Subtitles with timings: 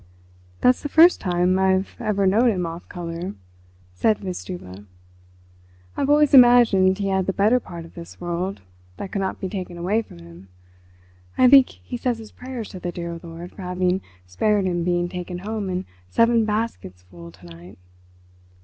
[0.61, 3.35] "That's the first time I've ever known him off colour,"
[3.93, 4.85] said Wistuba.
[5.95, 8.61] "I've always imagined he had the better part of this world
[8.97, 10.47] that could not be taken away from him.
[11.37, 15.07] I think he says his prayers to the dear Lord for having spared him being
[15.07, 17.77] taken home in seven basketsful to night.